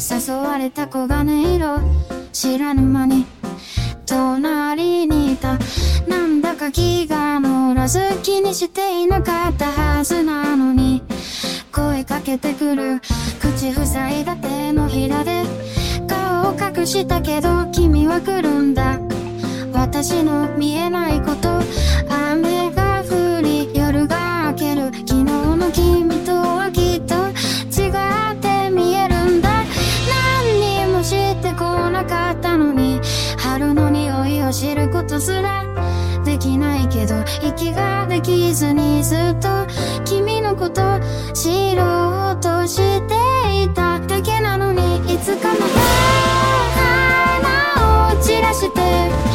[0.00, 1.78] 誘われた黄金色。
[2.32, 3.26] 知らぬ間に
[4.06, 5.58] 隣にいた。
[6.08, 11.02] なんだか気が乗らず気にしていなかったはずなのに。
[11.70, 13.00] 声かけてくる。
[13.42, 15.42] 口塞いだ手のひらで。
[16.08, 18.98] 顔を隠したけど君は来るんだ。
[19.74, 21.50] 私の見えないこと。
[22.32, 22.49] 雨
[32.00, 32.98] なかったのに
[33.36, 35.64] 春の匂いを知ることすら
[36.24, 39.66] できないけど息ができずにずっと
[40.06, 40.80] 君のこと
[41.34, 45.64] 知ろうとしていただけなのにいつかまた
[47.44, 49.29] 花を散らして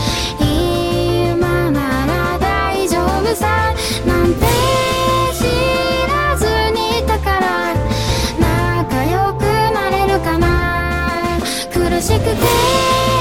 [12.06, 13.14] आशिक थे